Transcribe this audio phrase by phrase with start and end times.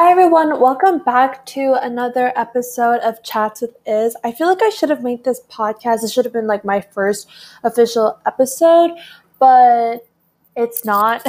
[0.00, 4.16] Hi everyone, welcome back to another episode of Chats with Iz.
[4.24, 6.02] I feel like I should have made this podcast.
[6.02, 7.28] It should have been like my first
[7.64, 8.92] official episode,
[9.38, 9.98] but
[10.56, 11.22] it's not.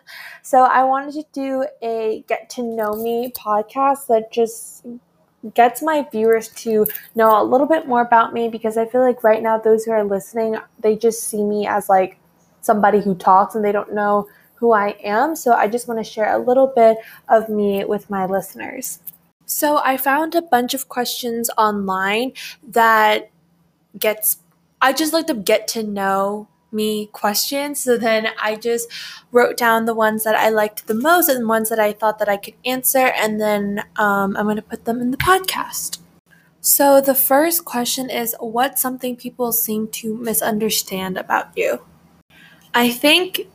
[0.42, 4.84] so I wanted to do a get to know me podcast that just
[5.54, 6.84] gets my viewers to
[7.14, 9.92] know a little bit more about me because I feel like right now those who
[9.92, 12.18] are listening, they just see me as like
[12.60, 14.28] somebody who talks and they don't know
[14.58, 15.36] who I am.
[15.36, 16.98] So I just want to share a little bit
[17.28, 19.00] of me with my listeners.
[19.46, 22.32] So I found a bunch of questions online
[22.68, 23.30] that
[23.98, 24.38] gets
[24.80, 27.80] I just like to get to know me questions.
[27.80, 28.88] So then I just
[29.32, 32.28] wrote down the ones that I liked the most and ones that I thought that
[32.28, 35.98] I could answer, and then um, I'm going to put them in the podcast.
[36.60, 41.80] So the first question is, what's something people seem to misunderstand about you?
[42.74, 43.48] I think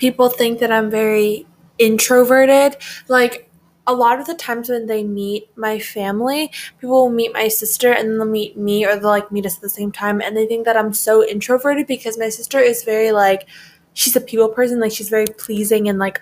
[0.00, 1.46] people think that I'm very
[1.78, 2.76] introverted.
[3.06, 3.48] Like
[3.86, 6.50] a lot of the times when they meet my family,
[6.80, 9.62] people will meet my sister and they'll meet me or they'll like meet us at
[9.62, 13.12] the same time and they think that I'm so introverted because my sister is very
[13.12, 13.48] like
[13.94, 16.20] she's a people person, like she's very pleasing and like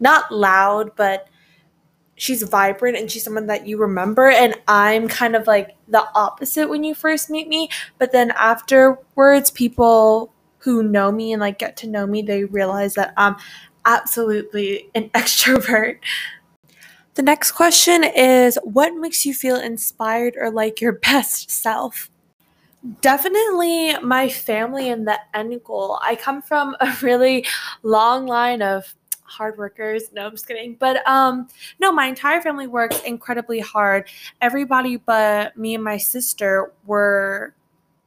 [0.00, 1.28] not loud, but
[2.16, 4.30] she's vibrant and she's someone that you remember.
[4.30, 7.68] And I'm kind of like the opposite when you first meet me,
[7.98, 10.31] but then afterwards people
[10.62, 13.36] who know me and like get to know me, they realize that I'm
[13.84, 15.98] absolutely an extrovert.
[17.14, 22.10] The next question is What makes you feel inspired or like your best self?
[23.00, 26.00] Definitely my family and the end goal.
[26.02, 27.46] I come from a really
[27.82, 30.04] long line of hard workers.
[30.12, 30.76] No, I'm just kidding.
[30.78, 31.48] But um
[31.80, 34.08] no, my entire family works incredibly hard.
[34.40, 37.54] Everybody but me and my sister were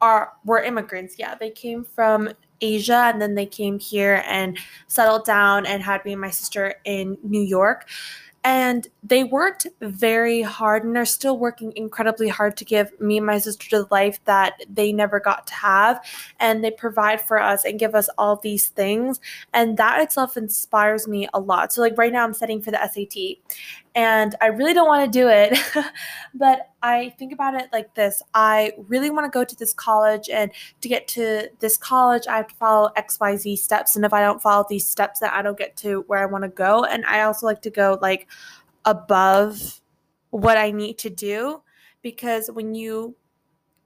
[0.02, 1.16] are were immigrants.
[1.18, 2.30] Yeah, they came from
[2.62, 6.76] Asia and then they came here and settled down and had me and my sister
[6.86, 7.88] in New York.
[8.46, 13.26] And they worked very hard and are still working incredibly hard to give me and
[13.26, 16.00] my sister the life that they never got to have.
[16.40, 19.20] And they provide for us and give us all these things.
[19.52, 21.74] And that itself inspires me a lot.
[21.74, 23.40] So, like right now, I'm studying for the SAT
[23.96, 25.58] and I really don't want to do it.
[26.34, 30.30] but I think about it like this I really want to go to this college,
[30.30, 30.52] and
[30.82, 33.96] to get to this college, I have to follow XYZ steps.
[33.96, 36.44] And if I don't follow these steps, then I don't get to where I want
[36.44, 36.84] to go.
[36.84, 38.28] And I also like to go like
[38.84, 39.82] above
[40.30, 41.62] what I need to do
[42.02, 43.16] because when you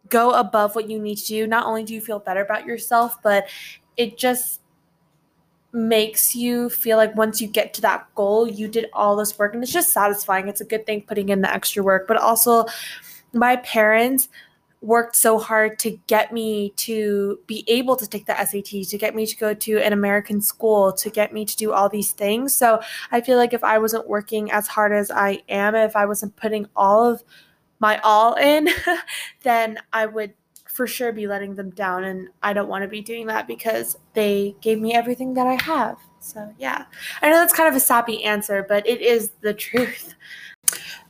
[0.10, 3.22] go above what you need to do, not only do you feel better about yourself,
[3.22, 3.48] but
[3.96, 4.62] it just
[5.72, 9.54] makes you feel like once you get to that goal, you did all this work
[9.54, 10.48] and it's just satisfying.
[10.48, 12.66] It's a good thing putting in the extra work, but also
[13.34, 14.30] my parents
[14.82, 19.14] worked so hard to get me to be able to take the SAT, to get
[19.14, 22.56] me to go to an American school, to get me to do all these things.
[22.56, 22.80] So
[23.12, 26.36] I feel like if I wasn't working as hard as I am, if I wasn't
[26.38, 27.24] putting all of
[27.80, 28.70] my all in,
[29.44, 30.34] then I would
[30.80, 33.98] for sure be letting them down and I don't want to be doing that because
[34.14, 35.98] they gave me everything that I have.
[36.22, 36.86] So, yeah.
[37.22, 40.16] I know that's kind of a sappy answer, but it is the truth.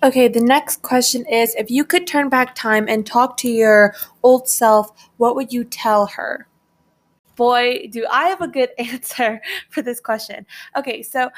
[0.01, 3.93] Okay, the next question is if you could turn back time and talk to your
[4.23, 6.47] old self, what would you tell her?
[7.35, 10.47] Boy, do I have a good answer for this question.
[10.75, 11.29] Okay, so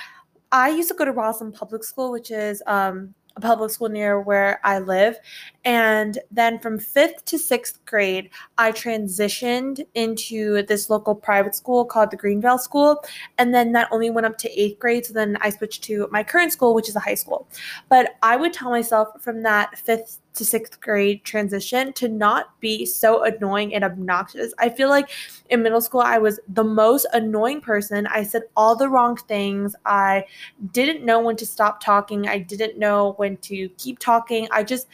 [0.54, 4.20] I used to go to Roslyn Public School, which is um, a public school near
[4.20, 5.18] where I live.
[5.66, 12.12] And then from fifth to sixth grade, I transitioned into this local private school called
[12.12, 13.04] the Greenvale School.
[13.38, 15.06] And then that only went up to eighth grade.
[15.06, 17.48] So then I switched to my current school, which is a high school.
[17.90, 22.86] But I would tell myself from that fifth to sixth grade transition to not be
[22.86, 24.54] so annoying and obnoxious.
[24.60, 25.10] I feel like
[25.50, 28.08] in middle school, I was the most annoying person.
[28.08, 29.76] I said all the wrong things.
[29.86, 30.26] I
[30.72, 32.28] didn't know when to stop talking.
[32.28, 34.48] I didn't know when to keep talking.
[34.52, 34.88] I just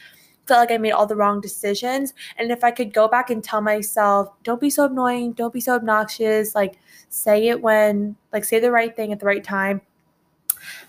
[0.46, 2.14] felt like I made all the wrong decisions.
[2.36, 5.60] And if I could go back and tell myself, don't be so annoying, don't be
[5.60, 6.78] so obnoxious, like
[7.10, 9.82] say it when, like say the right thing at the right time,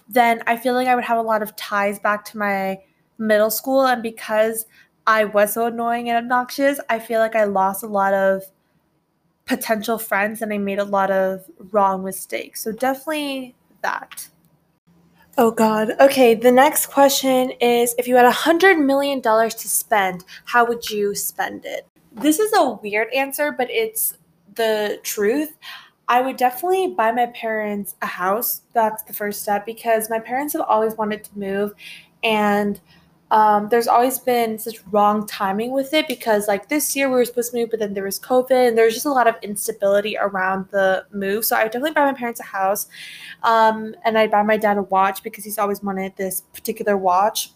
[0.08, 2.80] then I feel like I would have a lot of ties back to my
[3.20, 3.86] middle school.
[3.86, 4.66] And because
[5.06, 8.44] I was so annoying and obnoxious, I feel like I lost a lot of
[9.46, 12.64] potential friends and I made a lot of wrong mistakes.
[12.64, 14.30] So definitely that.
[15.38, 15.92] Oh God.
[16.00, 20.66] Okay, the next question is if you had a hundred million dollars to spend, how
[20.66, 21.88] would you spend it?
[22.12, 24.18] This is a weird answer, but it's
[24.56, 25.58] the truth.
[26.08, 28.62] I would definitely buy my parents a house.
[28.74, 31.74] That's the first step because my parents have always wanted to move
[32.24, 32.82] and
[33.32, 37.26] um, there's always been such wrong timing with it because like this year we were
[37.26, 40.18] supposed to move, but then there was COVID and there's just a lot of instability
[40.18, 41.46] around the move.
[41.46, 42.88] So I definitely buy my parents a house,
[43.44, 47.52] um, and I buy my dad a watch because he's always wanted this particular watch.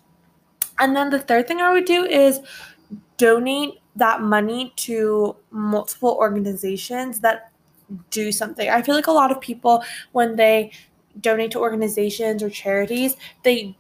[0.79, 2.39] And then the third thing I would do is
[3.17, 7.51] donate that money to multiple organizations that
[8.09, 8.69] do something.
[8.69, 10.71] I feel like a lot of people when they
[11.19, 13.75] donate to organizations or charities, they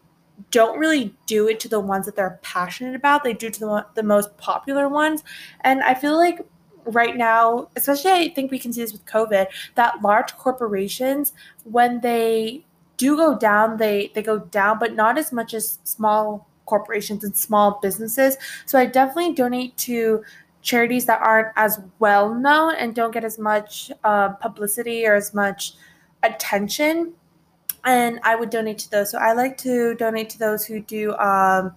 [0.51, 3.23] don't really do it to the ones that they're passionate about.
[3.23, 5.23] They do to the, the most popular ones.
[5.61, 6.39] And I feel like
[6.85, 11.33] right now, especially I think we can see this with COVID, that large corporations,
[11.63, 12.65] when they
[12.97, 17.35] do go down, they they go down, but not as much as small corporations and
[17.35, 18.37] small businesses.
[18.65, 20.23] So I definitely donate to
[20.61, 25.33] charities that aren't as well known and don't get as much uh, publicity or as
[25.33, 25.73] much
[26.23, 27.13] attention
[27.85, 29.11] and I would donate to those.
[29.11, 31.13] So I like to donate to those who do.
[31.17, 31.75] Um,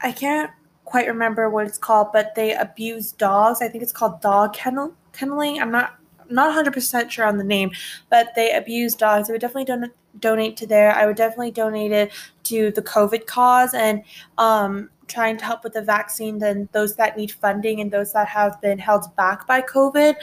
[0.00, 0.50] I can't
[0.84, 3.62] quite remember what it's called, but they abuse dogs.
[3.62, 5.60] I think it's called dog kennel kenneling.
[5.60, 5.96] I'm not
[6.30, 7.70] not 100% sure on the name,
[8.08, 9.28] but they abuse dogs.
[9.28, 10.90] I would definitely don- donate to there.
[10.90, 12.12] I would definitely donate it
[12.44, 14.02] to the COVID cause and
[14.38, 18.28] um, trying to help with the vaccine and those that need funding and those that
[18.28, 20.14] have been held back by COVID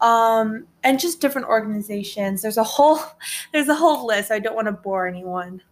[0.00, 2.42] um, and just different organizations.
[2.42, 3.00] There's a whole
[3.52, 4.30] there's a whole list.
[4.30, 5.62] I don't want to bore anyone.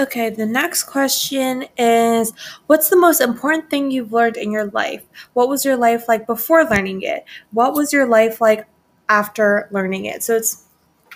[0.00, 2.32] Okay, the next question is
[2.66, 5.04] What's the most important thing you've learned in your life?
[5.34, 7.24] What was your life like before learning it?
[7.52, 8.66] What was your life like
[9.08, 10.22] after learning it?
[10.22, 10.64] So it's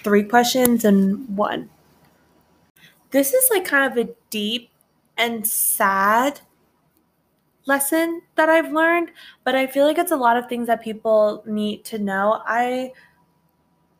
[0.04, 1.70] three questions and one.
[3.16, 4.68] This is like kind of a deep
[5.16, 6.40] and sad
[7.64, 9.10] lesson that I've learned,
[9.42, 12.42] but I feel like it's a lot of things that people need to know.
[12.44, 12.92] I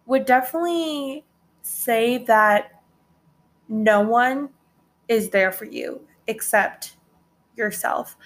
[0.04, 1.24] would definitely
[1.62, 2.82] say that
[3.70, 4.50] no one
[5.08, 6.98] is there for you except
[7.56, 8.18] yourself.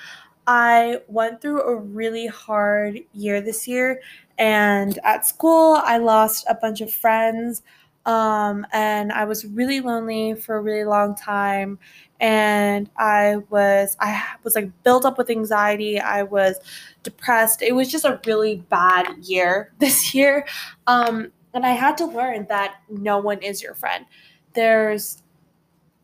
[0.49, 4.01] I went through a really hard year this year,
[4.39, 7.63] and at school, I lost a bunch of friends.
[8.07, 11.79] Um, and I was really lonely for a really long time
[12.21, 15.99] and I was I was like built up with anxiety.
[15.99, 16.57] I was
[17.03, 17.63] depressed.
[17.63, 20.47] It was just a really bad year this year.
[20.87, 24.05] Um, and I had to learn that no one is your friend.
[24.53, 25.23] There's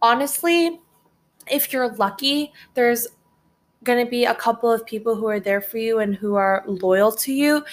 [0.03, 0.81] honestly,
[1.51, 3.07] if you're lucky, there's
[3.85, 6.65] going to be a couple of people who are there for you and who are
[6.67, 7.65] loyal to you.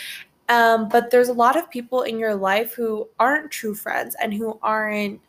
[0.49, 4.33] Um, but there's a lot of people in your life who aren't true friends and
[4.33, 5.21] who aren't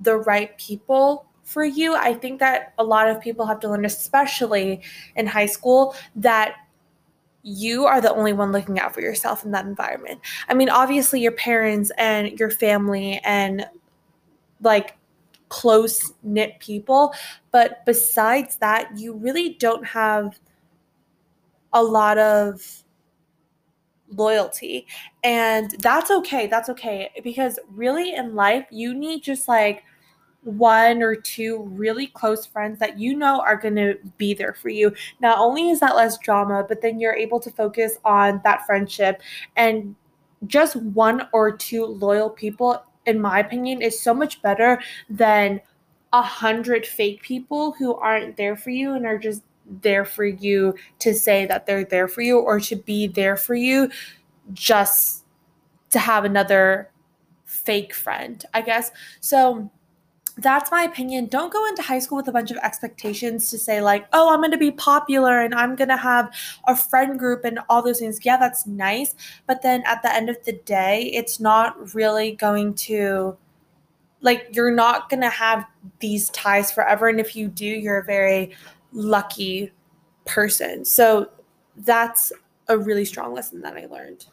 [0.00, 1.94] the right people for you.
[1.94, 4.82] I think that a lot of people have to learn, especially
[5.14, 6.56] in high school, that
[7.42, 10.20] you are the only one looking out for yourself in that environment.
[10.48, 13.66] I mean, obviously, your parents and your family and
[14.60, 14.96] like
[15.48, 17.14] close knit people,
[17.52, 20.40] but besides that, you really don't have
[21.72, 22.82] a lot of
[24.10, 24.86] loyalty.
[25.24, 26.46] And that's okay.
[26.46, 27.10] That's okay.
[27.22, 29.84] Because really in life, you need just like
[30.42, 34.68] one or two really close friends that you know are going to be there for
[34.68, 34.94] you.
[35.20, 39.22] Not only is that less drama, but then you're able to focus on that friendship
[39.56, 39.96] and
[40.46, 45.60] just one or two loyal people in my opinion is so much better than
[46.12, 49.42] a hundred fake people who aren't there for you and are just
[49.82, 53.54] there for you to say that they're there for you or to be there for
[53.54, 53.90] you
[54.52, 55.24] just
[55.90, 56.90] to have another
[57.44, 58.90] fake friend, I guess.
[59.20, 59.70] So
[60.38, 61.26] that's my opinion.
[61.26, 64.40] Don't go into high school with a bunch of expectations to say, like, oh, I'm
[64.40, 66.30] going to be popular and I'm going to have
[66.66, 68.18] a friend group and all those things.
[68.22, 69.14] Yeah, that's nice.
[69.46, 73.36] But then at the end of the day, it's not really going to,
[74.20, 75.64] like, you're not going to have
[76.00, 77.08] these ties forever.
[77.08, 78.54] And if you do, you're a very
[78.96, 79.70] lucky
[80.24, 80.84] person.
[80.84, 81.30] So
[81.76, 82.32] that's
[82.68, 84.26] a really strong lesson that I learned.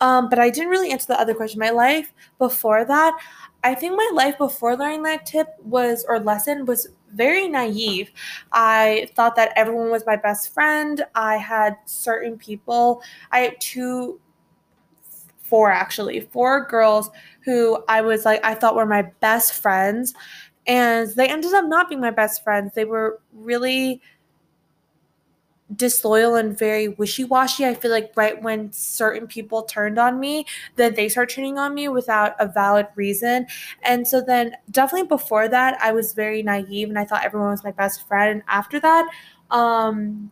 [0.00, 1.58] Um, but I didn't really answer the other question.
[1.58, 3.18] My life before that,
[3.64, 8.10] I think my life before learning that tip was or lesson was very naive.
[8.52, 11.04] I thought that everyone was my best friend.
[11.14, 13.02] I had certain people.
[13.32, 14.20] I had two
[15.42, 17.10] four actually, four girls
[17.44, 20.12] who I was like I thought were my best friends
[20.66, 22.74] and they ended up not being my best friends.
[22.74, 24.00] They were really
[25.74, 27.64] disloyal and very wishy-washy.
[27.66, 30.46] I feel like right when certain people turned on me
[30.76, 33.46] then they start turning on me without a valid reason.
[33.82, 37.64] And so then definitely before that i was very naive and i thought everyone was
[37.64, 38.30] my best friend.
[38.30, 39.08] And after that
[39.50, 40.30] um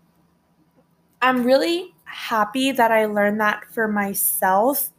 [1.20, 4.90] i'm really happy that i learned that for myself.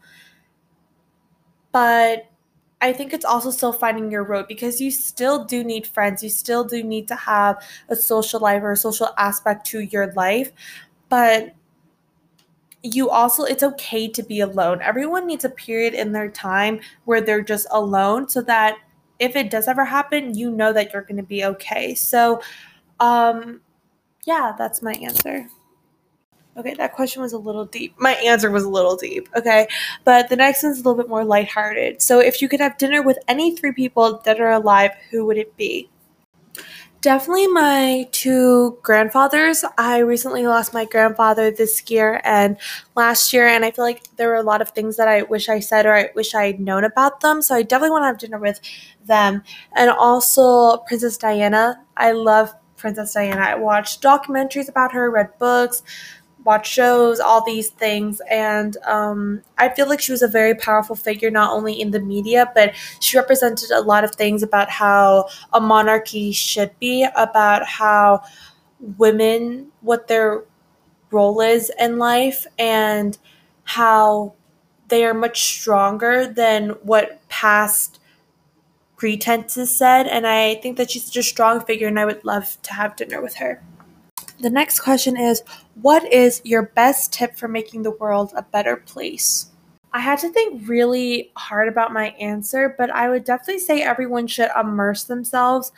[1.71, 2.29] But
[2.81, 6.23] I think it's also still finding your road because you still do need friends.
[6.23, 10.11] You still do need to have a social life or a social aspect to your
[10.13, 10.51] life.
[11.09, 11.55] But
[12.83, 14.81] you also, it's okay to be alone.
[14.81, 18.77] Everyone needs a period in their time where they're just alone so that
[19.19, 21.95] if it does ever happen, you know that you're going to be okay.
[21.95, 22.41] So,
[22.99, 23.61] um,
[24.25, 25.47] yeah, that's my answer.
[26.57, 27.95] Okay, that question was a little deep.
[27.97, 29.27] My answer was a little deep.
[29.35, 29.67] Okay,
[30.05, 32.01] but the next one's a little bit more lighthearted.
[32.01, 35.37] So, if you could have dinner with any three people that are alive, who would
[35.37, 35.89] it be?
[37.01, 39.63] Definitely my two grandfathers.
[39.77, 42.57] I recently lost my grandfather this year and
[42.95, 45.47] last year, and I feel like there were a lot of things that I wish
[45.49, 47.43] I said or I wish I had known about them.
[47.43, 48.59] So I definitely want to have dinner with
[49.05, 49.43] them.
[49.75, 51.83] And also Princess Diana.
[51.95, 53.41] I love Princess Diana.
[53.41, 55.83] I watched documentaries about her, read books,
[56.45, 58.21] watch shows, all these things.
[58.29, 61.99] And um, I feel like she was a very powerful figure, not only in the
[61.99, 67.65] media, but she represented a lot of things about how a monarchy should be, about
[67.65, 68.23] how
[68.97, 70.43] women, what their
[71.11, 73.17] role is in life, and
[73.63, 74.33] how
[74.89, 77.99] they are much stronger than what past
[78.97, 80.07] pretenses said.
[80.07, 82.95] And I think that she's such a strong figure, and I would love to have
[82.95, 83.63] dinner with her.
[84.45, 85.41] The next question is
[85.73, 89.47] What is your best tip for making the world a better place?
[89.91, 94.27] I had to think really hard about my answer, but I would definitely say everyone
[94.27, 95.71] should immerse themselves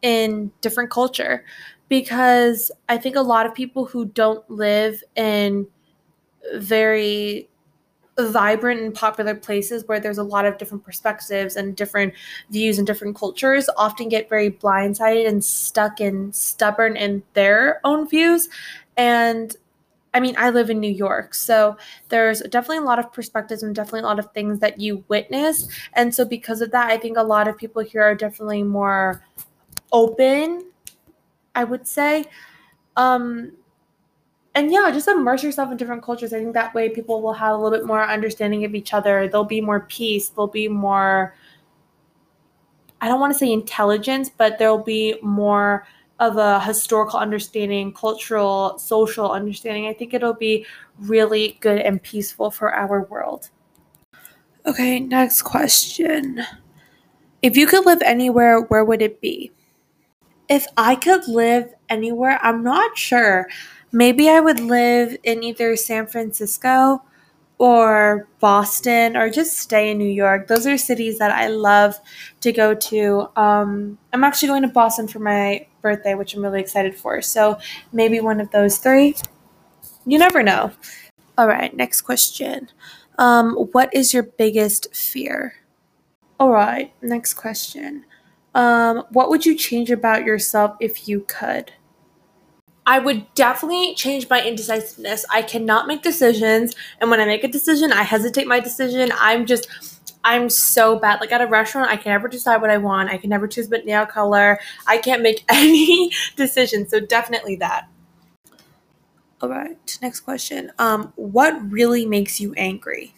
[0.00, 1.44] in different culture
[1.90, 5.66] because I think a lot of people who don't live in
[6.54, 7.50] very
[8.18, 12.14] vibrant and popular places where there's a lot of different perspectives and different
[12.50, 18.08] views and different cultures often get very blindsided and stuck and stubborn in their own
[18.08, 18.48] views
[18.96, 19.56] and
[20.14, 21.76] I mean, I live in New York, so
[22.08, 25.68] there's definitely a lot of perspectives and definitely a lot of things that you witness.
[25.94, 29.24] And so, because of that, I think a lot of people here are definitely more
[29.90, 30.70] open,
[31.56, 32.26] I would say.
[32.96, 33.54] Um,
[34.54, 36.32] and yeah, just immerse yourself in different cultures.
[36.32, 39.28] I think that way people will have a little bit more understanding of each other.
[39.28, 40.28] There'll be more peace.
[40.28, 41.34] There'll be more,
[43.00, 45.86] I don't want to say intelligence, but there'll be more
[46.20, 49.86] of a historical understanding, cultural, social understanding.
[49.86, 50.64] I think it'll be
[51.00, 53.50] really good and peaceful for our world.
[54.66, 56.44] Okay, next question.
[57.42, 59.50] If you could live anywhere, where would it be?
[60.48, 63.48] If I could live anywhere, I'm not sure.
[63.94, 67.00] Maybe I would live in either San Francisco
[67.58, 70.48] or Boston or just stay in New York.
[70.48, 72.00] Those are cities that I love
[72.40, 73.28] to go to.
[73.36, 77.22] Um, I'm actually going to Boston for my birthday, which I'm really excited for.
[77.22, 77.56] So
[77.92, 79.14] maybe one of those three.
[80.04, 80.72] You never know.
[81.38, 82.70] All right, next question.
[83.16, 85.54] Um, what is your biggest fear?
[86.40, 88.06] All right, next question.
[88.56, 91.70] Um, what would you change about yourself if you could?
[92.86, 95.24] I would definitely change my indecisiveness.
[95.32, 99.10] I cannot make decisions, and when I make a decision, I hesitate my decision.
[99.18, 99.68] I'm just
[100.24, 101.20] I'm so bad.
[101.20, 103.10] Like at a restaurant, I can never decide what I want.
[103.10, 104.58] I can never choose what nail color.
[104.86, 106.90] I can't make any decisions.
[106.90, 107.88] So definitely that.
[109.40, 110.72] All right, next question.
[110.78, 113.14] Um, what really makes you angry?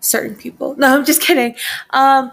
[0.00, 0.74] Certain people.
[0.76, 1.54] No, I'm just kidding.
[1.90, 2.32] Um,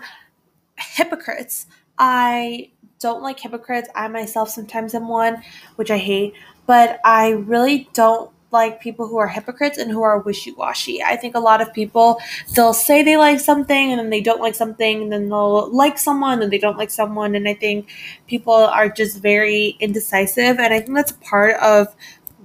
[0.77, 1.67] hypocrites.
[1.99, 2.71] I
[3.01, 3.89] don't like hypocrites.
[3.95, 5.41] I myself sometimes am one,
[5.75, 6.33] which I hate,
[6.67, 11.01] but I really don't like people who are hypocrites and who are wishy-washy.
[11.01, 12.19] I think a lot of people
[12.53, 15.97] they'll say they like something and then they don't like something, and then they'll like
[15.97, 17.89] someone and they don't like someone, and I think
[18.27, 21.95] people are just very indecisive, and I think that's part of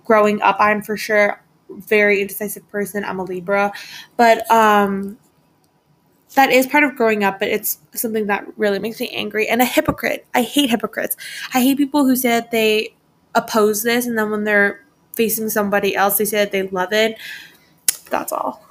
[0.04, 0.56] growing up.
[0.60, 3.04] I'm for sure very indecisive person.
[3.04, 3.72] I'm a Libra,
[4.16, 5.18] but um
[6.36, 9.62] that is part of growing up, but it's something that really makes me angry and
[9.62, 10.26] a hypocrite.
[10.34, 11.16] I hate hypocrites.
[11.54, 12.94] I hate people who say that they
[13.34, 17.18] oppose this and then when they're facing somebody else, they say that they love it.
[18.10, 18.62] That's all.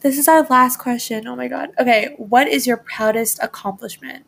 [0.00, 1.26] This is our last question.
[1.26, 1.70] Oh my god.
[1.78, 4.26] Okay, what is your proudest accomplishment?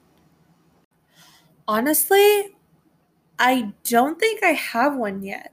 [1.69, 2.57] Honestly,
[3.39, 5.53] I don't think I have one yet.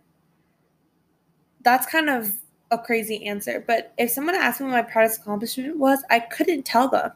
[1.62, 2.36] That's kind of
[2.74, 6.63] a crazy answer, but if someone asked me what my proudest accomplishment was, I couldn't
[6.63, 7.12] tell them.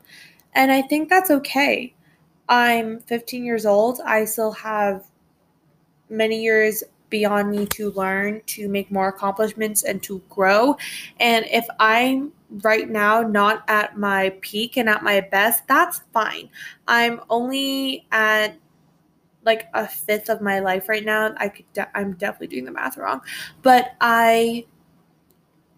[0.54, 1.94] And I think that's okay.
[2.50, 4.00] I'm 15 years old.
[4.06, 5.06] I still have
[6.10, 10.78] many years beyond me to learn, to make more accomplishments, and to grow.
[11.20, 12.34] And if I'm
[12.64, 16.50] right now not at my peak and at my best, that's fine.
[16.88, 18.58] I'm only at
[19.46, 21.34] like a fifth of my life right now.
[21.38, 23.22] I could de- I'm definitely doing the math wrong,
[23.62, 24.66] but I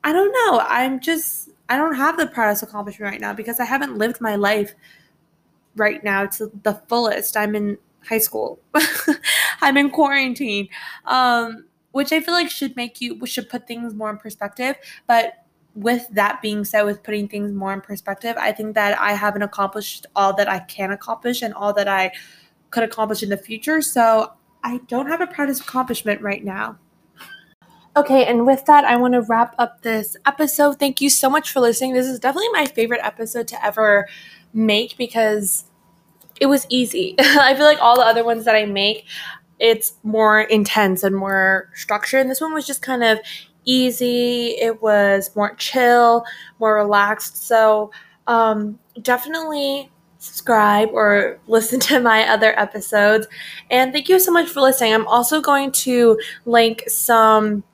[0.03, 0.59] I don't know.
[0.67, 4.35] I'm just I don't have the proudest accomplishment right now because I haven't lived my
[4.35, 4.73] life
[5.75, 7.37] right now to the fullest.
[7.37, 7.77] I'm in
[8.07, 8.59] high school.
[9.61, 10.69] I'm in quarantine.
[11.05, 14.75] Um, which I feel like should make you should put things more in perspective.
[15.07, 15.43] But
[15.75, 19.41] with that being said, with putting things more in perspective, I think that I haven't
[19.41, 22.11] accomplished all that I can accomplish and all that I
[22.69, 23.81] could accomplish in the future.
[23.81, 26.77] So I don't have a proudest accomplishment right now.
[27.99, 30.79] Okay, and with that, I want to wrap up this episode.
[30.79, 31.91] Thank you so much for listening.
[31.91, 34.07] This is definitely my favorite episode to ever
[34.53, 35.65] make because
[36.39, 37.15] it was easy.
[37.19, 39.03] I feel like all the other ones that I make,
[39.59, 42.21] it's more intense and more structured.
[42.21, 43.19] And this one was just kind of
[43.65, 44.51] easy.
[44.51, 46.23] It was more chill,
[46.57, 47.47] more relaxed.
[47.47, 47.91] So
[48.27, 53.27] um, definitely subscribe or listen to my other episodes.
[53.69, 54.93] And thank you so much for listening.
[54.93, 57.65] I'm also going to link some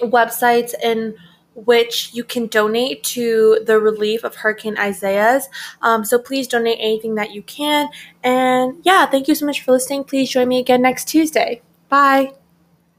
[0.00, 1.14] websites in
[1.54, 5.48] which you can donate to the relief of Hurricane Isaias.
[5.82, 7.88] Um, so please donate anything that you can.
[8.22, 10.04] And yeah, thank you so much for listening.
[10.04, 11.62] Please join me again next Tuesday.
[11.88, 12.43] Bye.